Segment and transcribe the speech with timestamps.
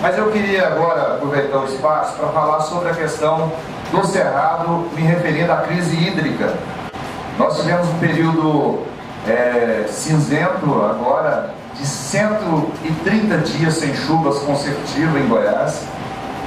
[0.00, 3.52] Mas eu queria agora aproveitar o espaço para falar sobre a questão
[3.90, 6.54] do Cerrado, me referindo à crise hídrica.
[7.36, 8.86] Nós tivemos um período
[9.26, 15.84] é, cinzento agora de 130 dias sem chuvas consecutivas em Goiás.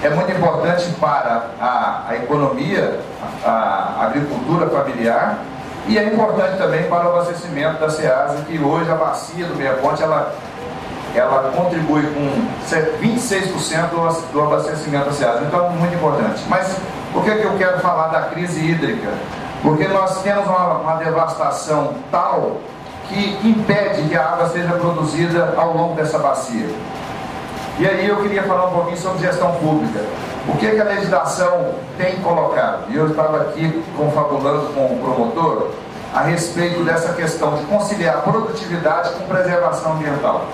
[0.04, 3.00] É muito importante para a, a economia,
[3.46, 5.40] a, a, agricultura familiar
[5.88, 9.74] e é importante também para o abastecimento da SEASA, que hoje a bacia do Meia
[9.74, 10.34] Ponte ela,
[11.16, 12.48] ela contribui com
[13.02, 13.90] 26%
[14.32, 15.44] do abastecimento SEASA.
[15.48, 16.44] Então, muito importante.
[16.48, 16.78] Mas
[17.14, 19.10] por que, que eu quero falar da crise hídrica?
[19.62, 22.58] Porque nós temos uma, uma devastação tal
[23.08, 26.70] que impede que a água seja produzida ao longo dessa bacia.
[27.78, 30.00] E aí eu queria falar um pouquinho sobre gestão pública.
[30.48, 32.86] O que, que a legislação tem colocado?
[32.90, 35.70] E eu estava aqui confabulando com o promotor
[36.14, 40.46] a respeito dessa questão de conciliar produtividade com preservação ambiental.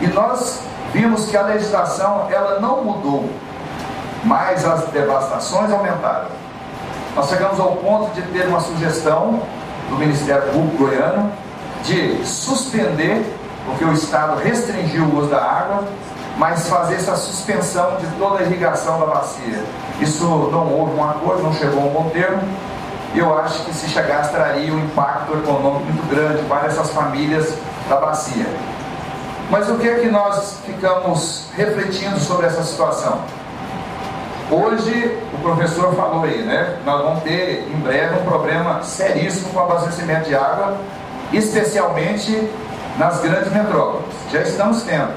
[0.00, 0.60] E nós
[0.92, 3.30] vimos que a legislação ela não mudou,
[4.24, 6.28] mas as devastações aumentaram.
[7.14, 9.40] Nós chegamos ao ponto de ter uma sugestão
[9.88, 11.32] do Ministério Público Goiano
[11.84, 13.24] de suspender,
[13.64, 15.84] porque o Estado restringiu o uso da água,
[16.36, 19.62] mas fazer essa suspensão de toda a irrigação da bacia.
[20.00, 22.42] Isso não houve um acordo, não chegou a um bom termo.
[23.14, 27.54] Eu acho que se chegasse traria um impacto econômico muito grande para essas famílias
[27.88, 28.46] da bacia.
[29.50, 33.20] Mas o que é que nós ficamos refletindo sobre essa situação?
[34.50, 36.78] Hoje, o professor falou aí, né?
[36.84, 40.76] Nós vamos ter em breve um problema seríssimo com o abastecimento de água
[41.32, 42.48] especialmente
[42.98, 44.14] nas grandes metrópoles.
[44.32, 45.12] Já estamos tendo.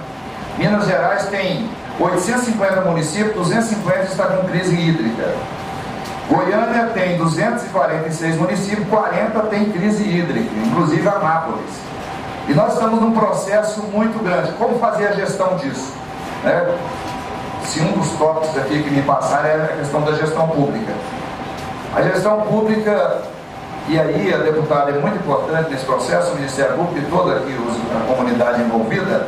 [0.58, 5.34] Minas Gerais tem 850 municípios, 250 está com crise hídrica.
[6.30, 11.89] Goiânia tem 246 municípios, 40 tem crise hídrica, inclusive Anápolis.
[12.50, 14.52] E nós estamos num processo muito grande.
[14.54, 15.94] Como fazer a gestão disso?
[16.44, 16.76] Né?
[17.64, 20.92] Se um dos tópicos aqui que me passaram é a questão da gestão pública.
[21.96, 23.22] A gestão pública
[23.88, 27.56] e aí a deputada é muito importante nesse processo, o Ministério Público e toda aqui
[27.96, 29.28] a comunidade envolvida,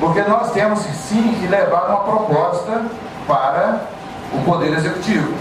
[0.00, 2.82] porque nós temos sim que levar uma proposta
[3.26, 3.80] para
[4.32, 5.34] o Poder Executivo.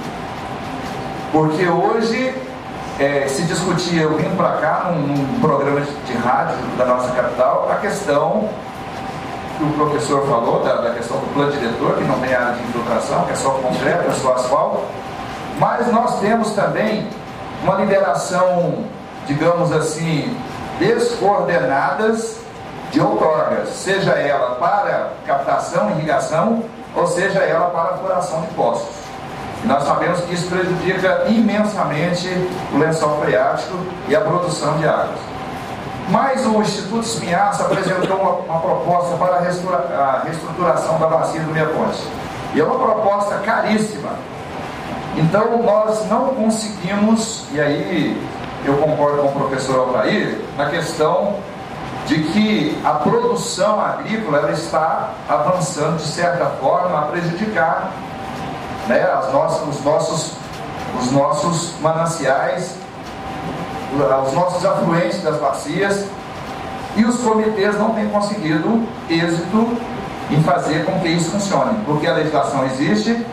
[1.31, 2.35] Porque hoje
[2.99, 7.69] é, se discutia, eu vim para cá num, num, programa de rádio da nossa capital,
[7.71, 8.49] a questão
[9.57, 12.63] que o professor falou, da, da questão do plano diretor, que não tem área de
[12.63, 14.83] infiltração, que é só concreto, é só asfalto,
[15.59, 17.07] mas nós temos também
[17.63, 18.83] uma liberação,
[19.27, 20.35] digamos assim,
[20.79, 22.37] descoordenadas
[22.91, 26.63] de outorgas, seja ela para captação, irrigação,
[26.95, 29.06] ou seja ela para furação de poços.
[29.63, 32.27] E nós sabemos que isso prejudica imensamente
[32.73, 35.19] o lençol freático e a produção de águas.
[36.09, 41.67] Mas o Instituto Espinhaça apresentou uma, uma proposta para a reestruturação da bacia do Meia
[41.67, 42.01] Ponte.
[42.53, 44.11] E é uma proposta caríssima,
[45.17, 48.21] então nós não conseguimos, e aí
[48.63, 51.35] eu concordo com o professor Altair, na questão
[52.05, 57.91] de que a produção agrícola ela está avançando de certa forma a prejudicar
[58.87, 60.33] né, as nossas, os, nossos,
[60.99, 62.75] os nossos mananciais,
[63.93, 66.05] os nossos afluentes das bacias,
[66.95, 69.77] e os comitês não têm conseguido êxito
[70.31, 73.25] em fazer com que isso funcione, porque a legislação existe,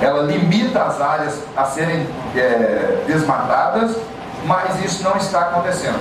[0.00, 3.96] ela limita as áreas a serem é, desmatadas,
[4.46, 6.00] mas isso não está acontecendo.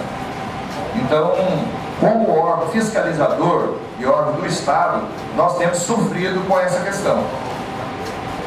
[0.95, 1.33] Então,
[1.99, 5.01] como órgão fiscalizador e órgão do Estado,
[5.35, 7.21] nós temos sofrido com essa questão.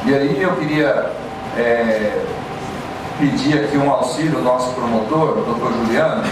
[0.04, 1.12] E aí eu queria
[1.56, 2.24] é,
[3.20, 6.24] pedir aqui um auxílio ao nosso promotor, o doutor Juliano.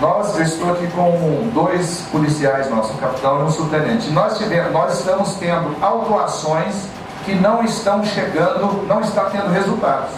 [0.00, 4.10] Nós, eu estou aqui com dois policiais, nosso capitão e um subtenente.
[4.10, 6.88] Nós, tivemos, nós estamos tendo autuações
[7.26, 10.10] que não estão chegando, não está tendo resultados.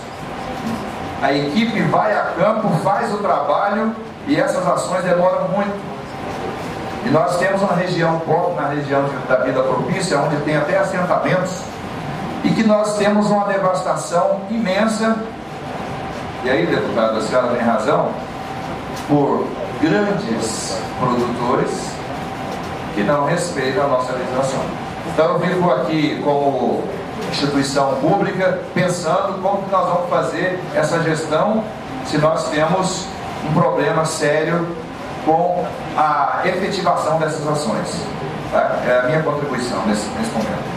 [1.20, 3.94] A equipe vai a campo, faz o trabalho
[4.28, 5.74] e essas ações demoram muito.
[7.04, 8.22] E nós temos uma região
[8.56, 11.60] na região da vida propícia, onde tem até assentamentos,
[12.42, 15.16] e que nós temos uma devastação imensa.
[16.44, 18.10] E aí, deputado, a senhora tem razão,
[19.08, 19.46] por
[19.80, 21.94] grandes produtores
[22.94, 24.60] que não respeitam a nossa legislação.
[25.12, 26.84] Então eu vivo aqui como
[27.30, 31.64] instituição pública pensando como que nós vamos fazer essa gestão
[32.06, 33.06] se nós temos
[33.48, 34.66] um problema sério
[35.24, 35.64] com
[35.96, 38.06] a efetivação dessas ações.
[38.50, 38.78] Tá?
[38.86, 40.73] É a minha contribuição nesse, nesse momento.